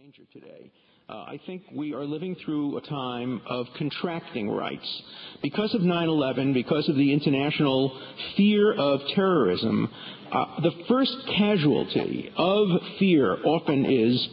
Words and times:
danger 0.00 0.22
today. 0.32 0.72
Uh, 1.10 1.12
I 1.12 1.40
think 1.44 1.62
we 1.74 1.92
are 1.92 2.06
living 2.06 2.34
through 2.42 2.78
a 2.78 2.80
time 2.80 3.42
of 3.46 3.66
contracting 3.76 4.48
rights. 4.48 5.02
Because 5.42 5.74
of 5.74 5.82
9 5.82 6.08
11, 6.08 6.54
because 6.54 6.88
of 6.88 6.96
the 6.96 7.12
international 7.12 8.00
fear 8.34 8.72
of 8.72 9.00
terrorism, 9.14 9.90
uh, 10.32 10.60
the 10.62 10.70
first 10.88 11.14
casualty 11.36 12.32
of 12.34 12.68
fear 12.98 13.44
often 13.44 13.84
is 13.84 14.28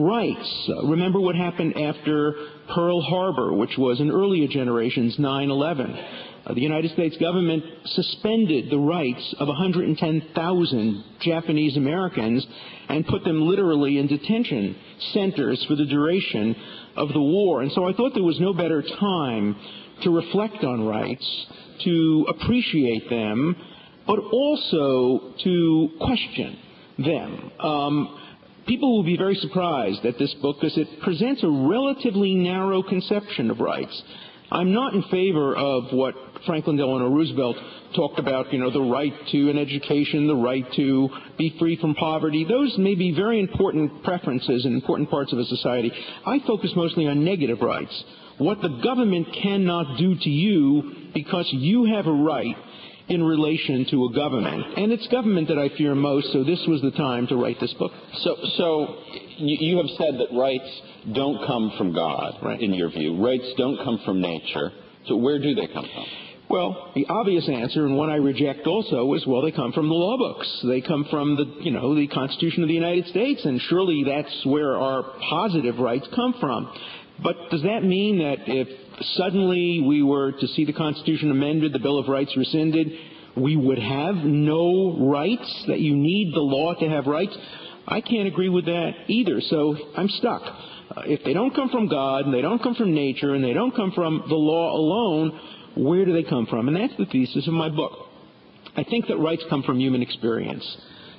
rights. 0.00 0.68
Uh, 0.68 0.88
remember 0.88 1.20
what 1.20 1.36
happened 1.36 1.78
after 1.78 2.34
Pearl 2.74 3.00
Harbor, 3.00 3.52
which 3.52 3.78
was 3.78 4.00
an 4.00 4.10
earlier 4.10 4.48
generation's 4.48 5.16
9 5.16 5.48
11. 5.48 5.96
Uh, 6.46 6.52
the 6.52 6.60
United 6.60 6.90
States 6.92 7.16
government 7.16 7.64
suspended 7.86 8.70
the 8.70 8.78
rights 8.78 9.34
of 9.38 9.48
110,000 9.48 11.04
Japanese 11.20 11.76
Americans 11.76 12.46
and 12.88 13.06
put 13.06 13.24
them 13.24 13.42
literally 13.42 13.98
in 13.98 14.06
detention 14.06 14.76
centers 15.12 15.64
for 15.66 15.74
the 15.74 15.86
duration 15.86 16.54
of 16.96 17.08
the 17.08 17.20
war. 17.20 17.62
And 17.62 17.72
so 17.72 17.88
I 17.88 17.92
thought 17.94 18.12
there 18.14 18.22
was 18.22 18.40
no 18.40 18.52
better 18.52 18.82
time 18.82 19.56
to 20.02 20.10
reflect 20.10 20.62
on 20.64 20.86
rights, 20.86 21.46
to 21.84 22.26
appreciate 22.28 23.08
them, 23.08 23.56
but 24.06 24.18
also 24.18 25.34
to 25.42 25.88
question 26.00 26.58
them. 26.98 27.52
Um, 27.58 28.20
people 28.66 28.96
will 28.96 29.04
be 29.04 29.16
very 29.16 29.36
surprised 29.36 30.04
at 30.04 30.18
this 30.18 30.34
book 30.42 30.56
because 30.60 30.76
it 30.76 31.00
presents 31.00 31.42
a 31.42 31.48
relatively 31.48 32.34
narrow 32.34 32.82
conception 32.82 33.50
of 33.50 33.60
rights. 33.60 34.02
I'm 34.50 34.72
not 34.72 34.94
in 34.94 35.02
favor 35.04 35.56
of 35.56 35.84
what 35.92 36.14
Franklin 36.46 36.76
Delano 36.76 37.08
Roosevelt 37.08 37.56
talked 37.96 38.18
about, 38.18 38.52
you 38.52 38.58
know, 38.58 38.70
the 38.70 38.80
right 38.80 39.12
to 39.32 39.50
an 39.50 39.58
education, 39.58 40.26
the 40.26 40.34
right 40.36 40.64
to 40.76 41.08
be 41.38 41.56
free 41.58 41.76
from 41.80 41.94
poverty. 41.94 42.44
Those 42.48 42.76
may 42.78 42.94
be 42.94 43.14
very 43.14 43.40
important 43.40 44.02
preferences 44.04 44.66
in 44.66 44.74
important 44.74 45.10
parts 45.10 45.32
of 45.32 45.38
a 45.38 45.44
society. 45.44 45.92
I 46.26 46.40
focus 46.46 46.72
mostly 46.76 47.06
on 47.06 47.24
negative 47.24 47.60
rights. 47.60 48.04
What 48.38 48.60
the 48.60 48.80
government 48.82 49.28
cannot 49.42 49.96
do 49.96 50.14
to 50.14 50.30
you 50.30 51.10
because 51.14 51.48
you 51.52 51.84
have 51.94 52.06
a 52.06 52.12
right 52.12 52.56
in 53.08 53.22
relation 53.22 53.86
to 53.90 54.06
a 54.06 54.12
government. 54.14 54.78
And 54.78 54.90
it's 54.90 55.06
government 55.08 55.48
that 55.48 55.58
I 55.58 55.68
fear 55.76 55.94
most, 55.94 56.32
so 56.32 56.42
this 56.42 56.62
was 56.66 56.80
the 56.80 56.90
time 56.92 57.26
to 57.28 57.36
write 57.36 57.60
this 57.60 57.72
book. 57.74 57.92
So, 58.22 58.36
so 58.56 58.96
you 59.36 59.76
have 59.76 59.88
said 59.98 60.18
that 60.18 60.36
rights 60.36 60.68
don't 61.12 61.46
come 61.46 61.72
from 61.76 61.94
God, 61.94 62.34
right. 62.42 62.60
in 62.60 62.72
your 62.72 62.90
view. 62.90 63.22
Rights 63.22 63.52
don't 63.56 63.76
come 63.78 64.00
from 64.04 64.20
nature. 64.20 64.72
So 65.06 65.16
where 65.16 65.38
do 65.38 65.54
they 65.54 65.66
come 65.66 65.84
from? 65.92 66.04
Well, 66.48 66.92
the 66.94 67.06
obvious 67.08 67.48
answer, 67.48 67.86
and 67.86 67.96
one 67.96 68.10
I 68.10 68.16
reject 68.16 68.66
also, 68.66 69.12
is 69.14 69.26
well, 69.26 69.42
they 69.42 69.50
come 69.50 69.72
from 69.72 69.88
the 69.88 69.94
law 69.94 70.16
books. 70.18 70.46
They 70.66 70.80
come 70.82 71.06
from 71.10 71.36
the, 71.36 71.64
you 71.64 71.70
know, 71.70 71.94
the 71.94 72.06
Constitution 72.06 72.62
of 72.62 72.68
the 72.68 72.74
United 72.74 73.06
States, 73.06 73.44
and 73.44 73.60
surely 73.62 74.04
that's 74.06 74.46
where 74.46 74.76
our 74.76 75.02
positive 75.28 75.78
rights 75.78 76.06
come 76.14 76.34
from. 76.38 76.70
But 77.22 77.36
does 77.50 77.62
that 77.62 77.82
mean 77.82 78.18
that 78.18 78.46
if 78.46 78.68
suddenly 79.16 79.84
we 79.86 80.02
were 80.02 80.32
to 80.32 80.46
see 80.48 80.64
the 80.64 80.72
Constitution 80.72 81.30
amended, 81.30 81.72
the 81.72 81.78
Bill 81.78 81.98
of 81.98 82.08
Rights 82.08 82.36
rescinded, 82.36 82.88
we 83.36 83.56
would 83.56 83.78
have 83.78 84.16
no 84.16 84.96
rights, 85.10 85.64
that 85.68 85.80
you 85.80 85.96
need 85.96 86.34
the 86.34 86.40
law 86.40 86.74
to 86.74 86.88
have 86.88 87.06
rights? 87.06 87.36
I 87.86 88.00
can't 88.00 88.28
agree 88.28 88.48
with 88.48 88.66
that 88.66 88.92
either, 89.08 89.40
so 89.40 89.76
I'm 89.96 90.08
stuck. 90.08 90.42
Uh, 90.90 91.02
if 91.06 91.24
they 91.24 91.32
don't 91.32 91.54
come 91.54 91.70
from 91.70 91.88
God, 91.88 92.26
and 92.26 92.34
they 92.34 92.42
don't 92.42 92.62
come 92.62 92.74
from 92.74 92.94
nature, 92.94 93.34
and 93.34 93.42
they 93.42 93.52
don't 93.52 93.74
come 93.74 93.92
from 93.92 94.24
the 94.28 94.34
law 94.34 94.76
alone, 94.76 95.40
where 95.76 96.04
do 96.04 96.12
they 96.12 96.28
come 96.28 96.46
from? 96.46 96.68
And 96.68 96.76
that's 96.76 96.96
the 96.98 97.06
thesis 97.06 97.46
of 97.46 97.54
my 97.54 97.68
book. 97.68 97.92
I 98.76 98.84
think 98.84 99.06
that 99.06 99.18
rights 99.18 99.42
come 99.48 99.62
from 99.62 99.80
human 99.80 100.02
experience. 100.02 100.64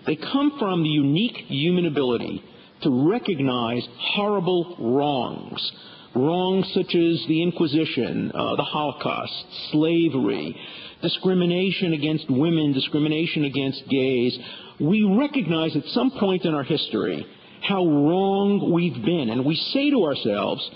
They 0.05 0.15
come 0.15 0.57
from 0.59 0.83
the 0.83 0.89
unique 0.89 1.37
human 1.47 1.85
ability 1.85 2.43
to 2.83 3.09
recognize 3.09 3.85
horrible 3.97 4.75
wrongs. 4.79 5.71
Wrongs 6.15 6.67
such 6.73 6.95
as 6.95 7.25
the 7.27 7.43
Inquisition, 7.43 8.31
uh, 8.33 8.55
the 8.55 8.63
Holocaust, 8.63 9.45
slavery, 9.71 10.55
discrimination 11.01 11.93
against 11.93 12.29
women, 12.29 12.71
discrimination 12.73 13.45
against 13.45 13.83
gays. 13.89 14.37
We 14.79 15.03
recognize 15.03 15.75
at 15.75 15.83
some 15.87 16.11
point 16.11 16.45
in 16.45 16.53
our 16.53 16.63
history 16.63 17.25
how 17.67 17.85
wrong 17.85 18.71
we've 18.71 19.03
been. 19.03 19.29
And 19.29 19.45
we 19.45 19.55
say 19.55 19.89
to 19.91 20.03
ourselves, 20.03 20.69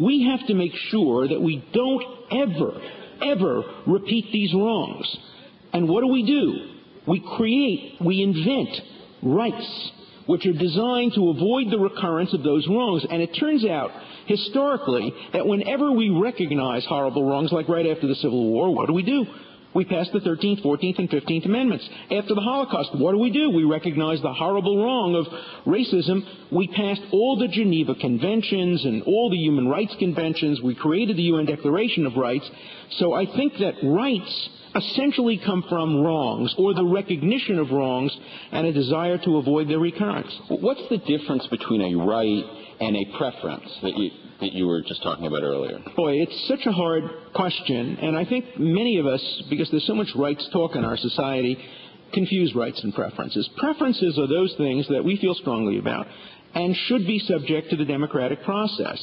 we 0.00 0.28
have 0.30 0.46
to 0.48 0.54
make 0.54 0.72
sure 0.90 1.28
that 1.28 1.40
we 1.40 1.64
don't 1.72 2.04
ever, 2.30 2.80
ever 3.22 3.62
repeat 3.86 4.30
these 4.32 4.52
wrongs. 4.54 5.16
And 5.72 5.88
what 5.88 6.02
do 6.02 6.08
we 6.08 6.24
do? 6.24 6.74
We 7.06 7.24
create, 7.36 7.96
we 8.00 8.22
invent 8.22 8.80
rights 9.22 9.90
which 10.26 10.44
are 10.44 10.52
designed 10.52 11.14
to 11.14 11.30
avoid 11.30 11.70
the 11.70 11.78
recurrence 11.78 12.34
of 12.34 12.42
those 12.42 12.66
wrongs. 12.68 13.04
And 13.10 13.22
it 13.22 13.30
turns 13.40 13.64
out, 13.64 13.90
historically, 14.26 15.10
that 15.32 15.46
whenever 15.46 15.90
we 15.90 16.10
recognize 16.10 16.84
horrible 16.84 17.26
wrongs, 17.26 17.50
like 17.50 17.66
right 17.66 17.86
after 17.86 18.06
the 18.06 18.14
Civil 18.16 18.50
War, 18.50 18.74
what 18.74 18.86
do 18.86 18.92
we 18.92 19.02
do? 19.02 19.24
We 19.74 19.84
pass 19.84 20.08
the 20.12 20.20
13th, 20.20 20.62
14th, 20.64 20.98
and 20.98 21.10
15th 21.10 21.44
Amendments. 21.44 21.88
After 22.10 22.34
the 22.34 22.40
Holocaust, 22.40 22.90
what 22.94 23.12
do 23.12 23.18
we 23.18 23.30
do? 23.30 23.50
We 23.50 23.64
recognize 23.64 24.20
the 24.22 24.32
horrible 24.32 24.82
wrong 24.82 25.14
of 25.14 25.26
racism. 25.66 26.22
We 26.50 26.68
passed 26.68 27.02
all 27.12 27.36
the 27.36 27.48
Geneva 27.48 27.94
Conventions 27.94 28.84
and 28.84 29.02
all 29.02 29.30
the 29.30 29.36
human 29.36 29.68
rights 29.68 29.94
conventions. 29.98 30.60
We 30.62 30.74
created 30.74 31.16
the 31.16 31.22
UN 31.22 31.46
Declaration 31.46 32.06
of 32.06 32.16
Rights. 32.16 32.48
So 32.98 33.12
I 33.12 33.26
think 33.26 33.54
that 33.58 33.74
rights 33.82 34.48
essentially 34.74 35.40
come 35.44 35.64
from 35.68 36.02
wrongs 36.02 36.54
or 36.58 36.74
the 36.74 36.84
recognition 36.84 37.58
of 37.58 37.70
wrongs 37.70 38.16
and 38.52 38.66
a 38.66 38.72
desire 38.72 39.18
to 39.18 39.36
avoid 39.36 39.68
their 39.68 39.78
recurrence. 39.78 40.32
What's 40.48 40.82
the 40.88 40.98
difference 40.98 41.46
between 41.48 41.82
a 41.82 42.04
right 42.04 42.44
and 42.80 42.96
a 42.96 43.16
preference 43.16 43.70
that 43.82 43.96
you, 43.96 44.10
that 44.40 44.52
you 44.52 44.66
were 44.66 44.82
just 44.82 45.02
talking 45.02 45.26
about 45.26 45.42
earlier? 45.42 45.78
Boy, 45.96 46.16
it's 46.16 46.48
such 46.48 46.66
a 46.66 46.72
hard 46.72 47.04
question, 47.34 47.98
and 48.00 48.16
I 48.16 48.24
think 48.24 48.58
many 48.58 48.98
of 48.98 49.06
us, 49.06 49.42
because 49.50 49.70
there's 49.70 49.86
so 49.86 49.94
much 49.94 50.08
rights 50.14 50.48
talk 50.52 50.76
in 50.76 50.84
our 50.84 50.96
society, 50.96 51.58
confuse 52.12 52.54
rights 52.54 52.82
and 52.82 52.94
preferences. 52.94 53.48
Preferences 53.56 54.18
are 54.18 54.26
those 54.26 54.54
things 54.56 54.86
that 54.88 55.04
we 55.04 55.16
feel 55.18 55.34
strongly 55.34 55.78
about 55.78 56.06
and 56.54 56.74
should 56.86 57.06
be 57.06 57.18
subject 57.18 57.70
to 57.70 57.76
the 57.76 57.84
democratic 57.84 58.42
process. 58.44 58.98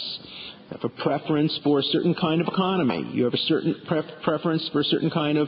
You 0.70 0.78
have 0.82 0.84
a 0.84 1.04
preference 1.04 1.60
for 1.64 1.78
a 1.78 1.84
certain 1.84 2.16
kind 2.16 2.42
of 2.42 2.48
economy. 2.48 3.12
You 3.14 3.26
have 3.26 3.36
a 3.36 3.38
certain 3.38 3.76
preference 4.24 4.68
for 4.74 4.82
a 4.82 4.84
certain 4.86 5.12
kind 5.12 5.38
of 5.38 5.48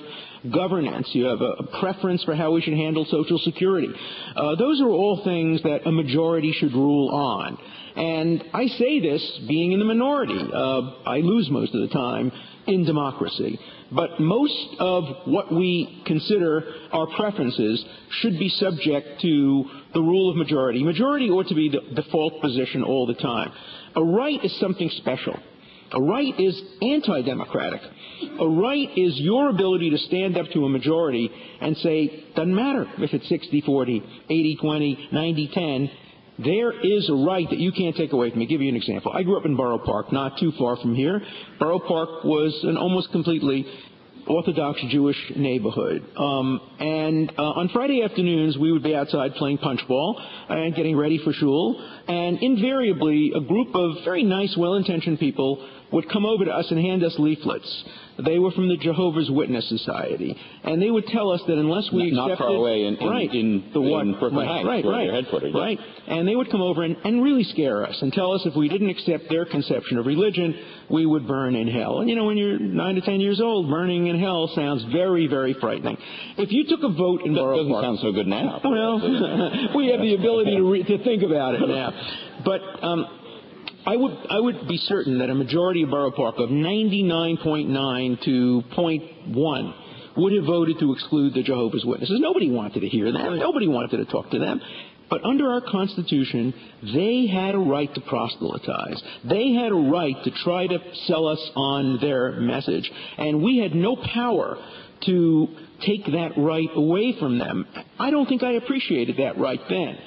governance. 0.53 1.09
You 1.13 1.25
have 1.25 1.41
a, 1.41 1.53
a 1.63 1.79
preference 1.79 2.23
for 2.23 2.35
how 2.35 2.51
we 2.51 2.61
should 2.61 2.75
handle 2.75 3.03
Social 3.09 3.39
Security. 3.39 3.89
Uh, 4.35 4.55
those 4.55 4.79
are 4.79 4.89
all 4.89 5.23
things 5.23 5.63
that 5.63 5.87
a 5.87 5.91
majority 5.91 6.51
should 6.51 6.73
rule 6.73 7.09
on. 7.09 7.57
And 7.97 8.43
I 8.53 8.67
say 8.67 8.99
this 8.99 9.39
being 9.47 9.71
in 9.71 9.79
the 9.79 9.85
minority. 9.85 10.39
Uh, 10.39 10.81
I 11.09 11.17
lose 11.17 11.49
most 11.49 11.73
of 11.73 11.81
the 11.81 11.87
time 11.87 12.31
in 12.67 12.85
democracy. 12.85 13.59
But 13.91 14.19
most 14.19 14.67
of 14.79 15.03
what 15.25 15.51
we 15.51 16.03
consider 16.05 16.63
our 16.91 17.07
preferences 17.15 17.83
should 18.21 18.37
be 18.37 18.49
subject 18.49 19.21
to 19.21 19.65
the 19.95 20.01
rule 20.01 20.29
of 20.29 20.35
majority. 20.35 20.83
Majority 20.83 21.29
ought 21.31 21.47
to 21.47 21.55
be 21.55 21.69
the 21.69 21.95
default 21.99 22.39
position 22.39 22.83
all 22.83 23.07
the 23.07 23.15
time. 23.15 23.51
A 23.95 24.03
right 24.03 24.43
is 24.43 24.59
something 24.59 24.91
special. 24.97 25.39
A 25.93 26.01
right 26.01 26.37
is 26.39 26.61
anti-democratic. 26.81 27.81
A 28.39 28.47
right 28.47 28.89
is 28.95 29.17
your 29.21 29.49
ability 29.49 29.89
to 29.89 29.97
stand 29.97 30.37
up 30.37 30.47
to 30.53 30.65
a 30.65 30.69
majority 30.69 31.31
and 31.61 31.77
say, 31.77 32.25
doesn't 32.35 32.53
matter 32.53 32.85
if 32.97 33.13
it's 33.13 33.31
60-40, 33.31 34.03
80-20, 34.29 35.13
90-10, 35.13 35.89
there 36.39 36.71
is 36.71 37.09
a 37.09 37.13
right 37.13 37.49
that 37.49 37.59
you 37.59 37.71
can't 37.71 37.95
take 37.95 38.13
away 38.13 38.29
from 38.29 38.39
me. 38.39 38.45
I'll 38.45 38.49
give 38.49 38.61
you 38.61 38.69
an 38.69 38.75
example. 38.75 39.11
I 39.13 39.23
grew 39.23 39.37
up 39.37 39.45
in 39.45 39.55
Borough 39.55 39.79
Park, 39.79 40.11
not 40.11 40.37
too 40.39 40.51
far 40.57 40.77
from 40.77 40.93
here. 40.93 41.21
Borough 41.59 41.79
Park 41.79 42.23
was 42.23 42.57
an 42.63 42.77
almost 42.77 43.11
completely 43.11 43.65
Orthodox 44.27 44.79
Jewish 44.89 45.17
neighborhood. 45.35 46.05
Um, 46.17 46.59
and 46.79 47.31
uh, 47.37 47.41
on 47.43 47.69
Friday 47.69 48.03
afternoons, 48.03 48.57
we 48.57 48.71
would 48.71 48.83
be 48.83 48.93
outside 48.93 49.35
playing 49.35 49.57
punchball 49.57 50.21
and 50.49 50.75
getting 50.75 50.97
ready 50.97 51.17
for 51.23 51.33
shul. 51.33 51.81
And 52.07 52.41
invariably, 52.41 53.31
a 53.35 53.41
group 53.41 53.73
of 53.73 54.03
very 54.03 54.23
nice, 54.23 54.55
well-intentioned 54.57 55.19
people 55.19 55.65
would 55.91 56.09
come 56.09 56.25
over 56.25 56.45
to 56.45 56.51
us 56.51 56.65
and 56.69 56.79
hand 56.79 57.03
us 57.03 57.15
leaflets. 57.17 57.83
They 58.25 58.39
were 58.39 58.51
from 58.51 58.67
the 58.67 58.77
Jehovah's 58.77 59.29
Witness 59.29 59.69
Society, 59.69 60.35
and 60.63 60.81
they 60.81 60.89
would 60.89 61.05
tell 61.05 61.29
us 61.29 61.41
that 61.47 61.57
unless 61.57 61.87
we 61.91 62.09
not, 62.09 62.31
accepted, 62.31 62.43
not 62.43 62.49
far 62.49 62.55
away 62.55 62.85
in, 62.85 62.95
in 62.95 63.07
right 63.07 63.31
in 63.31 63.69
the 63.73 63.81
one 63.81 64.13
Brooklyn 64.19 64.47
right, 64.47 64.65
Heights, 64.65 64.85
right, 64.85 64.85
right, 64.85 65.13
headquarters, 65.13 65.53
right, 65.53 65.79
and 66.07 66.27
they 66.27 66.35
would 66.35 66.49
come 66.49 66.61
over 66.61 66.83
and, 66.83 66.97
and 67.03 67.23
really 67.23 67.43
scare 67.43 67.85
us 67.85 67.95
and 68.01 68.11
tell 68.11 68.31
us 68.33 68.41
if 68.45 68.55
we 68.55 68.69
didn't 68.69 68.89
accept 68.89 69.29
their 69.29 69.45
conception 69.45 69.99
of 69.99 70.07
religion, 70.07 70.55
we 70.89 71.05
would 71.05 71.27
burn 71.27 71.55
in 71.55 71.67
hell. 71.67 71.99
And 71.99 72.09
you 72.09 72.15
know, 72.15 72.25
when 72.25 72.37
you're 72.37 72.57
nine 72.57 72.95
to 72.95 73.01
ten 73.01 73.21
years 73.21 73.39
old, 73.39 73.69
burning 73.69 74.07
in 74.07 74.19
hell 74.19 74.51
sounds 74.55 74.83
very, 74.91 75.27
very 75.27 75.53
frightening. 75.53 75.97
If 76.37 76.51
you 76.51 76.65
took 76.67 76.81
a 76.83 76.89
vote 76.89 77.21
in 77.23 77.35
that 77.35 77.39
Borough 77.39 77.57
doesn't 77.57 77.71
Park, 77.71 77.83
sound 77.83 77.99
so 78.01 78.11
good 78.11 78.27
now. 78.27 78.61
Well, 78.63 78.97
we 79.75 79.89
have 79.91 80.01
the 80.01 80.15
ability 80.17 80.55
to, 80.55 80.63
re- 80.63 80.83
to 80.83 81.03
think 81.03 81.21
about 81.21 81.53
it 81.53 81.67
now, 81.67 81.91
but. 82.43 82.83
Um, 82.83 83.05
I 83.87 83.95
would, 83.95 84.17
I 84.29 84.39
would 84.41 84.67
be 84.67 84.75
certain 84.75 85.19
that 85.19 85.29
a 85.29 85.35
majority 85.35 85.83
of 85.83 85.91
Borough 85.91 86.11
Park 86.11 86.35
of 86.39 86.49
99.9 86.49 88.23
to 88.25 88.63
0.1 88.75 89.73
would 90.17 90.33
have 90.33 90.43
voted 90.43 90.77
to 90.79 90.91
exclude 90.91 91.33
the 91.33 91.41
Jehovah's 91.41 91.85
Witnesses. 91.85 92.19
Nobody 92.19 92.51
wanted 92.51 92.81
to 92.81 92.89
hear 92.89 93.13
them. 93.13 93.39
Nobody 93.39 93.65
wanted 93.69 93.95
to 93.95 94.05
talk 94.05 94.29
to 94.31 94.39
them. 94.39 94.59
But 95.09 95.23
under 95.23 95.49
our 95.49 95.61
Constitution, 95.61 96.53
they 96.83 97.27
had 97.27 97.55
a 97.55 97.59
right 97.59 97.93
to 97.93 98.01
proselytize. 98.01 99.01
They 99.23 99.53
had 99.53 99.71
a 99.71 99.75
right 99.75 100.21
to 100.21 100.31
try 100.43 100.67
to 100.67 100.79
sell 101.05 101.25
us 101.27 101.39
on 101.55 101.99
their 102.01 102.33
message. 102.41 102.91
And 103.17 103.41
we 103.41 103.59
had 103.59 103.73
no 103.73 103.95
power 103.95 104.57
to 105.05 105.47
take 105.85 106.05
that 106.07 106.31
right 106.35 106.69
away 106.75 107.15
from 107.17 107.39
them. 107.39 107.65
I 107.97 108.11
don't 108.11 108.27
think 108.27 108.43
I 108.43 108.53
appreciated 108.53 109.15
that 109.19 109.37
right 109.37 109.61
then. 109.69 109.97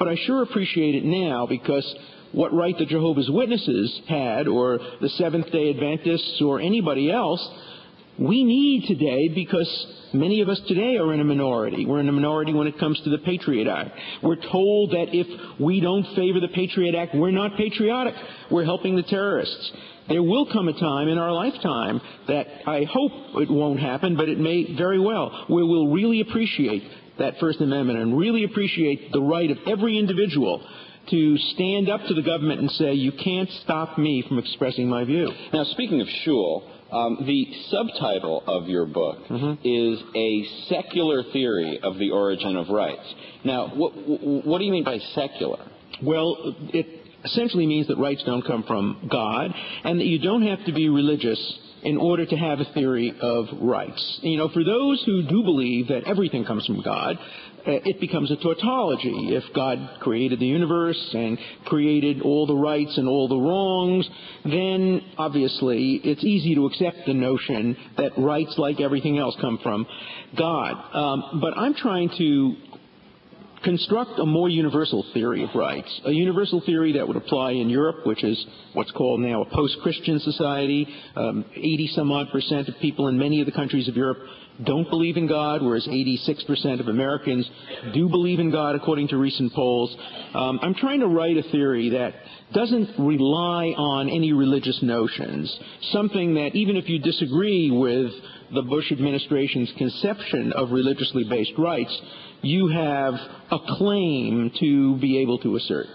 But 0.00 0.08
I 0.08 0.16
sure 0.26 0.42
appreciate 0.42 0.96
it 0.96 1.04
now 1.04 1.46
because 1.46 1.86
what 2.32 2.52
right 2.52 2.76
the 2.78 2.86
Jehovah's 2.86 3.30
Witnesses 3.30 4.00
had, 4.08 4.46
or 4.46 4.78
the 5.00 5.08
Seventh 5.10 5.50
day 5.50 5.70
Adventists, 5.70 6.40
or 6.42 6.60
anybody 6.60 7.10
else, 7.10 7.46
we 8.18 8.44
need 8.44 8.86
today 8.86 9.28
because 9.28 9.86
many 10.12 10.42
of 10.42 10.48
us 10.48 10.60
today 10.68 10.96
are 10.98 11.12
in 11.14 11.20
a 11.20 11.24
minority. 11.24 11.86
We're 11.86 12.00
in 12.00 12.08
a 12.08 12.12
minority 12.12 12.52
when 12.52 12.66
it 12.66 12.78
comes 12.78 13.00
to 13.00 13.10
the 13.10 13.18
Patriot 13.18 13.66
Act. 13.66 13.90
We're 14.22 14.36
told 14.36 14.90
that 14.90 15.06
if 15.14 15.26
we 15.58 15.80
don't 15.80 16.04
favor 16.14 16.38
the 16.38 16.52
Patriot 16.54 16.94
Act, 16.94 17.14
we're 17.14 17.30
not 17.30 17.56
patriotic. 17.56 18.14
We're 18.50 18.64
helping 18.64 18.96
the 18.96 19.02
terrorists. 19.04 19.72
There 20.08 20.22
will 20.22 20.52
come 20.52 20.68
a 20.68 20.78
time 20.78 21.08
in 21.08 21.18
our 21.18 21.32
lifetime 21.32 22.00
that 22.28 22.46
I 22.66 22.84
hope 22.84 23.12
it 23.36 23.50
won't 23.50 23.80
happen, 23.80 24.16
but 24.16 24.28
it 24.28 24.38
may 24.38 24.76
very 24.76 25.00
well, 25.00 25.46
where 25.48 25.64
we'll 25.64 25.88
really 25.88 26.20
appreciate 26.20 26.82
that 27.18 27.38
First 27.38 27.60
Amendment 27.60 27.98
and 27.98 28.18
really 28.18 28.44
appreciate 28.44 29.12
the 29.12 29.22
right 29.22 29.50
of 29.50 29.58
every 29.66 29.98
individual 29.98 30.66
to 31.08 31.38
stand 31.54 31.88
up 31.88 32.00
to 32.06 32.14
the 32.14 32.22
government 32.22 32.60
and 32.60 32.70
say, 32.72 32.92
you 32.92 33.12
can't 33.12 33.48
stop 33.62 33.98
me 33.98 34.24
from 34.28 34.38
expressing 34.38 34.88
my 34.88 35.04
view. 35.04 35.30
Now, 35.52 35.64
speaking 35.64 36.00
of 36.00 36.08
shul, 36.24 36.70
um, 36.92 37.18
the 37.26 37.46
subtitle 37.68 38.42
of 38.46 38.68
your 38.68 38.86
book 38.86 39.18
mm-hmm. 39.28 39.66
is 39.66 40.00
A 40.14 40.68
Secular 40.68 41.22
Theory 41.32 41.80
of 41.82 41.98
the 41.98 42.10
Origin 42.10 42.56
of 42.56 42.68
Rights. 42.68 43.14
Now, 43.44 43.68
what, 43.68 43.92
what 43.96 44.58
do 44.58 44.64
you 44.64 44.72
mean 44.72 44.84
by 44.84 44.98
secular? 45.14 45.64
Well, 46.02 46.54
it 46.72 46.86
essentially 47.24 47.66
means 47.66 47.86
that 47.88 47.98
rights 47.98 48.22
don't 48.24 48.46
come 48.46 48.64
from 48.64 49.08
God 49.10 49.52
and 49.84 50.00
that 50.00 50.06
you 50.06 50.18
don't 50.18 50.42
have 50.46 50.64
to 50.66 50.72
be 50.72 50.88
religious 50.88 51.58
in 51.82 51.96
order 51.96 52.26
to 52.26 52.36
have 52.36 52.60
a 52.60 52.64
theory 52.74 53.14
of 53.20 53.46
rights. 53.60 54.20
You 54.22 54.36
know, 54.36 54.48
for 54.48 54.64
those 54.64 55.02
who 55.06 55.22
do 55.22 55.42
believe 55.42 55.88
that 55.88 56.04
everything 56.04 56.44
comes 56.44 56.66
from 56.66 56.82
God, 56.82 57.18
it 57.66 58.00
becomes 58.00 58.30
a 58.30 58.36
tautology. 58.36 59.34
If 59.34 59.44
God 59.54 59.78
created 60.00 60.40
the 60.40 60.46
universe 60.46 61.10
and 61.12 61.38
created 61.66 62.22
all 62.22 62.46
the 62.46 62.56
rights 62.56 62.96
and 62.96 63.08
all 63.08 63.28
the 63.28 63.36
wrongs, 63.36 64.08
then 64.44 65.02
obviously 65.18 66.00
it's 66.04 66.24
easy 66.24 66.54
to 66.54 66.66
accept 66.66 67.06
the 67.06 67.14
notion 67.14 67.76
that 67.96 68.12
rights, 68.18 68.54
like 68.58 68.80
everything 68.80 69.18
else, 69.18 69.36
come 69.40 69.58
from 69.62 69.86
God. 70.36 70.94
Um, 70.94 71.40
but 71.40 71.56
I'm 71.56 71.74
trying 71.74 72.10
to 72.18 72.56
construct 73.64 74.18
a 74.18 74.26
more 74.26 74.48
universal 74.48 75.04
theory 75.12 75.44
of 75.44 75.50
rights, 75.54 76.00
a 76.04 76.10
universal 76.10 76.62
theory 76.64 76.92
that 76.92 77.06
would 77.06 77.16
apply 77.16 77.52
in 77.52 77.68
Europe, 77.68 78.06
which 78.06 78.24
is 78.24 78.46
what's 78.72 78.90
called 78.92 79.20
now 79.20 79.42
a 79.42 79.54
post-Christian 79.54 80.18
society. 80.20 80.88
Um, 81.16 81.44
80 81.54 81.90
some 81.94 82.10
odd 82.10 82.30
percent 82.30 82.68
of 82.68 82.74
people 82.80 83.08
in 83.08 83.18
many 83.18 83.40
of 83.40 83.46
the 83.46 83.52
countries 83.52 83.88
of 83.88 83.96
Europe 83.96 84.18
don't 84.64 84.88
believe 84.90 85.16
in 85.16 85.26
God, 85.26 85.62
whereas 85.62 85.86
86% 85.86 86.80
of 86.80 86.88
Americans 86.88 87.48
do 87.94 88.08
believe 88.08 88.40
in 88.40 88.50
God, 88.50 88.74
according 88.74 89.08
to 89.08 89.16
recent 89.16 89.52
polls. 89.54 89.94
Um, 90.34 90.58
I'm 90.62 90.74
trying 90.74 91.00
to 91.00 91.06
write 91.06 91.36
a 91.36 91.42
theory 91.50 91.90
that 91.90 92.12
doesn't 92.52 92.98
rely 92.98 93.66
on 93.76 94.08
any 94.08 94.32
religious 94.32 94.78
notions, 94.82 95.58
something 95.92 96.34
that 96.34 96.54
even 96.54 96.76
if 96.76 96.88
you 96.88 96.98
disagree 96.98 97.70
with 97.70 98.10
the 98.52 98.62
Bush 98.62 98.90
administration's 98.92 99.72
conception 99.78 100.52
of 100.52 100.70
religiously 100.70 101.24
based 101.24 101.52
rights, 101.58 101.96
you 102.42 102.68
have 102.68 103.14
a 103.50 103.58
claim 103.78 104.50
to 104.60 104.96
be 104.98 105.18
able 105.18 105.38
to 105.38 105.56
assert. 105.56 105.86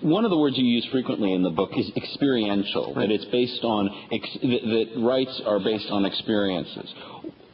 One 0.00 0.24
of 0.24 0.30
the 0.30 0.38
words 0.38 0.58
you 0.58 0.64
use 0.64 0.86
frequently 0.90 1.32
in 1.32 1.42
the 1.42 1.50
book 1.50 1.70
is 1.76 1.90
experiential, 1.96 2.94
right. 2.94 3.08
that 3.08 3.14
it's 3.14 3.24
based 3.26 3.64
on, 3.64 3.88
ex- 4.12 4.38
that 4.42 4.86
rights 4.98 5.40
are 5.46 5.60
based 5.60 5.90
on 5.90 6.04
experiences. 6.04 6.92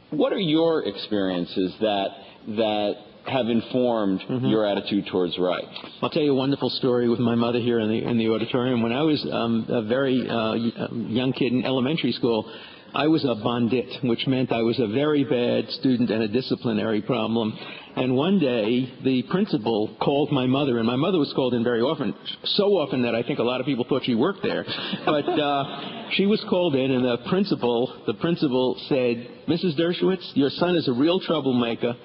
What 0.09 0.33
are 0.33 0.39
your 0.39 0.85
experiences 0.85 1.73
that, 1.79 2.07
that 2.47 2.93
have 3.27 3.47
informed 3.47 4.19
mm-hmm. 4.21 4.47
your 4.47 4.65
attitude 4.65 5.07
towards 5.11 5.37
rights? 5.37 5.69
I'll 6.01 6.09
tell 6.09 6.23
you 6.23 6.31
a 6.31 6.35
wonderful 6.35 6.69
story 6.71 7.07
with 7.07 7.19
my 7.19 7.35
mother 7.35 7.59
here 7.59 7.79
in 7.79 7.87
the 7.87 8.03
in 8.03 8.17
the 8.17 8.29
auditorium. 8.29 8.81
When 8.81 8.91
I 8.91 9.03
was 9.03 9.25
um, 9.31 9.65
a 9.69 9.83
very 9.83 10.27
uh, 10.27 10.53
young 10.53 11.33
kid 11.33 11.53
in 11.53 11.63
elementary 11.63 12.11
school, 12.13 12.51
I 12.93 13.07
was 13.07 13.23
a 13.23 13.35
bandit, 13.35 14.03
which 14.03 14.27
meant 14.27 14.51
I 14.51 14.61
was 14.63 14.77
a 14.79 14.87
very 14.87 15.23
bad 15.23 15.69
student 15.79 16.09
and 16.09 16.23
a 16.23 16.27
disciplinary 16.27 17.01
problem. 17.01 17.57
And 17.95 18.15
one 18.15 18.37
day, 18.37 18.91
the 19.03 19.23
principal 19.23 19.95
called 20.01 20.31
my 20.31 20.45
mother, 20.45 20.77
and 20.77 20.85
my 20.85 20.97
mother 20.97 21.17
was 21.17 21.31
called 21.33 21.53
in 21.53 21.63
very 21.63 21.81
often, 21.81 22.13
so 22.43 22.77
often 22.77 23.03
that 23.03 23.15
I 23.15 23.23
think 23.23 23.39
a 23.39 23.43
lot 23.43 23.61
of 23.61 23.65
people 23.65 23.85
thought 23.87 24.03
she 24.03 24.15
worked 24.15 24.43
there. 24.43 24.65
But 25.05 25.25
uh, 25.25 26.09
she 26.11 26.25
was 26.25 26.43
called 26.49 26.75
in, 26.75 26.91
and 26.91 27.05
the 27.05 27.17
principal, 27.29 28.03
the 28.07 28.13
principal 28.15 28.77
said, 28.89 29.27
"Mrs. 29.47 29.77
Dershowitz, 29.79 30.35
your 30.35 30.49
son 30.49 30.75
is 30.75 30.87
a 30.87 30.93
real 30.93 31.19
troublemaker. 31.21 31.95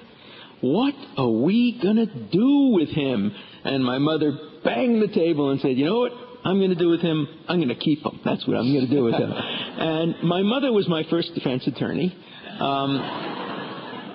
What 0.61 0.95
are 1.17 1.29
we 1.29 1.79
gonna 1.83 2.05
do 2.31 2.69
with 2.73 2.89
him?" 2.89 3.33
And 3.65 3.83
my 3.83 3.97
mother 3.97 4.37
banged 4.63 5.01
the 5.01 5.13
table 5.13 5.51
and 5.51 5.59
said, 5.59 5.77
"You 5.77 5.85
know 5.85 5.99
what? 5.99 6.13
I'm 6.43 6.59
going 6.59 6.69
to 6.69 6.75
do 6.75 6.89
with 6.89 7.01
him? 7.01 7.27
I'm 7.47 7.57
going 7.57 7.69
to 7.69 7.75
keep 7.75 8.03
him. 8.03 8.19
That's 8.23 8.47
what 8.47 8.57
I'm 8.57 8.71
going 8.71 8.87
to 8.87 8.93
do 8.93 9.03
with 9.03 9.15
him." 9.15 9.31
and 9.33 10.23
my 10.23 10.41
mother 10.41 10.71
was 10.71 10.87
my 10.87 11.03
first 11.09 11.33
defense 11.33 11.67
attorney. 11.67 12.15
Um, 12.59 12.97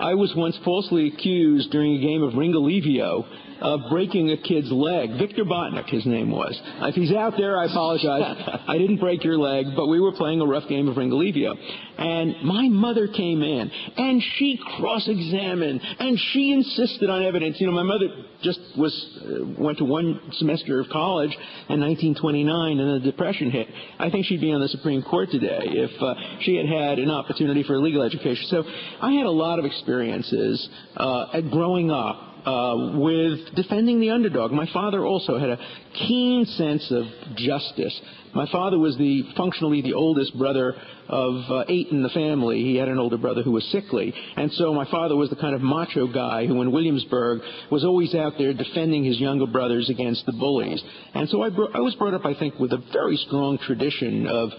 I 0.03 0.15
was 0.15 0.33
once 0.37 0.59
falsely 0.65 1.09
accused 1.09 1.71
during 1.71 1.95
a 1.95 2.01
game 2.01 2.23
of 2.23 2.33
Ringolevio 2.33 3.25
of 3.63 3.89
breaking 3.89 4.31
a 4.31 4.37
kid's 4.37 4.71
leg. 4.71 5.11
Victor 5.19 5.45
Botnick, 5.45 5.89
his 5.89 6.05
name 6.05 6.31
was. 6.31 6.61
If 6.83 6.97
he's 6.97 7.13
out 7.13 7.35
there, 7.39 7.57
I 7.57 7.67
apologize. 7.67 8.61
I 8.69 8.77
didn't 8.77 8.99
break 8.99 9.23
your 9.23 9.39
leg, 9.39 9.67
but 9.77 9.87
we 9.87 10.01
were 10.01 10.13
playing 10.13 10.41
a 10.41 10.47
rough 10.47 10.69
game 10.69 10.89
of 10.89 10.97
Ringolevio. 10.97 11.55
And 11.99 12.43
my 12.45 12.69
mother 12.69 13.07
came 13.07 13.43
in, 13.43 13.71
and 13.97 14.23
she 14.37 14.59
cross-examined, 14.79 15.81
and 15.99 16.19
she 16.33 16.53
insisted 16.53 17.09
on 17.09 17.23
evidence. 17.23 17.61
You 17.61 17.69
know, 17.69 17.73
my 17.73 17.85
mother 17.85 18.09
just 18.43 18.59
was 18.77 18.93
uh, 19.25 19.63
went 19.63 19.79
to 19.79 19.85
one 19.85 20.21
semester 20.33 20.81
of 20.81 20.89
college 20.89 21.31
in 21.69 21.81
1929, 21.81 22.81
and 22.81 23.01
the 23.01 23.11
Depression 23.11 23.51
hit. 23.51 23.69
I 23.99 24.11
think 24.11 24.27
she'd 24.27 24.41
be 24.41 24.53
on 24.53 24.61
the 24.61 24.69
Supreme 24.69 25.03
Court 25.03 25.31
today 25.31 25.61
if 25.63 26.03
uh, 26.03 26.15
she 26.41 26.57
had 26.57 26.67
had 26.67 26.99
an 26.99 27.11
opportunity 27.11 27.63
for 27.63 27.79
legal 27.79 28.03
education. 28.03 28.45
So 28.49 28.65
I 29.01 29.13
had 29.13 29.27
a 29.27 29.31
lot 29.31 29.61
of 29.61 29.65
experiences 29.65 30.69
uh, 30.97 31.27
at 31.35 31.49
growing 31.51 31.93
up 31.93 32.32
uh, 32.45 32.99
with 32.99 33.55
defending 33.55 34.01
the 34.01 34.11
underdog. 34.11 34.53
My 34.53 34.69
father 34.73 35.05
also 35.05 35.39
had 35.39 35.51
a 35.51 35.59
keen 35.95 36.45
sense 36.45 36.91
of 36.91 37.05
justice. 37.37 38.01
My 38.35 38.47
father 38.51 38.79
was 38.79 38.97
the 38.97 39.25
functionally 39.37 39.83
the 39.83 39.93
oldest 39.93 40.37
brother 40.39 40.75
of 41.09 41.35
uh, 41.51 41.65
eight 41.69 41.89
in 41.89 42.03
the 42.03 42.09
family. 42.09 42.63
He 42.63 42.77
had 42.77 42.89
an 42.89 42.99
older 42.99 43.19
brother 43.19 43.43
who 43.43 43.53
was 43.53 43.65
sickly, 43.71 44.15
and 44.37 44.51
so 44.53 44.73
my 44.73 44.91
father 44.91 45.17
was 45.17 45.29
the 45.29 45.37
kind 45.37 45.55
of 45.55 45.61
macho 45.61 46.07
guy 46.07 46.47
who, 46.47 46.63
in 46.63 46.73
Williamsburg, 46.73 47.43
was 47.71 47.85
always 47.85 48.15
out 48.15 48.35
there 48.39 48.55
defending 48.55 49.05
his 49.05 49.21
younger 49.21 49.47
brothers 49.47 49.91
against 49.91 50.25
the 50.25 50.33
bullies. 50.33 50.83
And 51.15 51.29
so 51.29 51.43
I, 51.43 51.51
bro- 51.51 51.73
I 51.75 51.81
was 51.81 51.95
brought 51.97 52.15
up, 52.15 52.25
I 52.25 52.35
think, 52.35 52.59
with 52.59 52.73
a 52.73 52.83
very 52.93 53.17
strong 53.19 53.59
tradition 53.59 54.27
of 54.27 54.51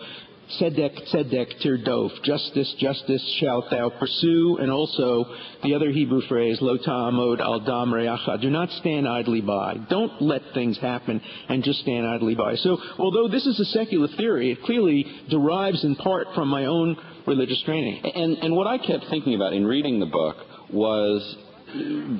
Tzedek, 0.52 1.08
tzedek, 1.12 1.62
tirdof. 1.64 2.12
Justice, 2.24 2.76
justice 2.80 3.38
shalt 3.40 3.70
thou 3.72 3.90
pursue. 3.90 4.58
And 4.60 4.72
also 4.72 5.26
the 5.64 5.74
other 5.74 5.90
Hebrew 5.92 6.22
phrase, 6.28 6.60
lo 6.62 6.78
ta'amod 6.78 7.40
al 7.40 7.62
dam 7.62 7.92
reacha. 7.92 8.42
Do 8.42 8.50
not 8.50 8.70
stand 8.72 9.08
idly 9.08 9.42
by. 9.42 9.78
Don't 9.90 10.22
let 10.22 10.42
things 10.54 10.78
happen 10.78 11.22
and 11.50 11.64
just 11.64 11.80
stand 11.80 12.06
idly 12.06 12.36
by. 12.36 12.56
So 12.56 12.78
although 13.00 13.28
this 13.28 13.46
is 13.46 13.60
a 13.60 13.66
secular 13.66 14.08
theory, 14.18 14.52
it 14.52 14.62
clearly 14.64 15.06
derives 15.30 15.84
in 15.84 15.96
part 15.96 16.28
from 16.36 16.50
my 16.50 16.66
own 16.66 16.98
religious 17.26 17.62
training. 17.64 18.04
And, 18.04 18.38
and 18.38 18.56
what 18.56 18.68
I 18.68 18.78
kept 18.78 19.06
thinking 19.10 19.36
about 19.36 19.54
in 19.54 19.66
reading 19.66 20.00
the 20.00 20.06
book 20.06 20.36
was 20.72 21.38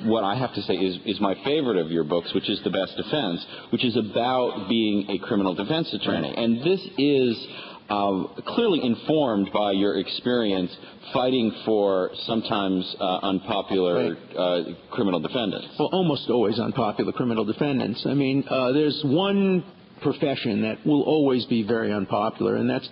what 0.06 0.24
I 0.24 0.36
have 0.36 0.54
to 0.56 0.62
say 0.64 0.74
is, 0.74 0.98
is 1.06 1.20
my 1.20 1.36
favorite 1.44 1.78
of 1.78 1.92
your 1.92 2.04
books, 2.04 2.34
which 2.34 2.50
is 2.50 2.60
The 2.64 2.72
Best 2.72 2.98
Defense, 2.98 3.46
which 3.70 3.86
is 3.86 3.96
about 3.96 4.68
being 4.68 5.10
a 5.10 5.20
criminal 5.20 5.54
defense 5.54 5.94
attorney. 5.94 6.34
And 6.36 6.62
this 6.62 6.82
is 6.98 7.48
uh, 7.90 8.24
clearly 8.56 8.84
informed 8.84 9.50
by 9.54 9.72
your 9.72 9.98
experience 10.00 10.72
fighting 11.14 11.52
for 11.66 12.10
sometimes 12.26 12.96
uh, 13.00 13.20
unpopular 13.24 14.18
uh, 14.38 14.62
criminal 14.92 15.20
defendants. 15.20 15.68
Well, 15.78 15.90
almost 15.92 16.30
always 16.30 16.60
unpopular 16.60 17.12
criminal 17.12 17.46
defendants. 17.46 18.04
I 18.06 18.14
mean, 18.14 18.44
uh, 18.50 18.72
there's 18.72 19.02
one 19.06 19.64
profession 20.04 20.62
that 20.62 20.86
will 20.86 21.04
always 21.04 21.46
be 21.46 21.64
very 21.64 21.92
unpopular, 21.92 22.56
and 22.56 22.70
that's 22.70 22.88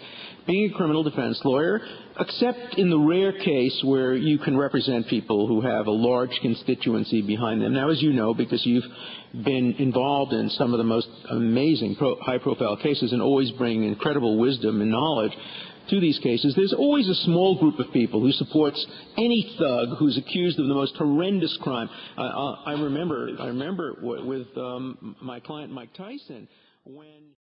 being 0.48 0.72
a 0.72 0.76
criminal 0.76 1.04
defense 1.04 1.40
lawyer, 1.44 1.82
except 2.20 2.76
in 2.78 2.90
the 2.90 2.98
rare 2.98 3.32
case 3.32 3.80
where 3.84 4.16
you 4.16 4.40
can 4.40 4.58
represent 4.58 5.08
people 5.08 5.48
who 5.48 5.62
have 5.62 5.88
a 5.88 5.92
large 5.92 6.32
constituency 6.42 7.22
behind 7.22 7.62
them. 7.62 7.74
Now, 7.74 7.90
as 7.90 8.02
you 8.02 8.12
know, 8.14 8.34
because 8.34 8.66
you've 8.66 8.84
been 9.46 9.76
involved 9.78 10.34
in 10.34 10.50
some 10.50 10.74
of 10.74 10.80
the 10.80 10.84
most 10.84 11.08
amazing 11.30 11.96
pro- 11.96 12.20
high 12.22 12.40
profile 12.40 12.76
cases 12.78 13.14
and 13.14 13.22
always 13.22 13.52
bring 13.52 13.84
incredible 13.84 14.40
wisdom 14.40 14.82
and 14.82 14.90
knowledge, 14.90 15.34
to 15.90 16.00
these 16.00 16.20
cases, 16.20 16.54
there's 16.56 16.74
always 16.74 17.10
a 17.10 17.16
small 17.16 17.58
group 17.60 17.80
of 17.80 17.92
people 17.92 18.22
who 18.22 18.32
supports 18.32 18.86
any 19.18 19.56
thug 19.58 19.98
who's 19.98 20.18
accused 20.18 20.60
of 20.60 20.68
the 20.68 20.74
most 20.74 20.96
horrendous 20.96 21.58
crime. 21.62 21.90
Uh, 22.18 22.22
I 22.66 22.74
remember, 22.74 23.30
I 23.40 23.48
remember 23.48 23.98
with 24.02 24.48
um, 24.58 25.16
my 25.22 25.40
client 25.40 25.72
Mike 25.72 25.94
Tyson 25.96 26.48
when. 26.86 27.36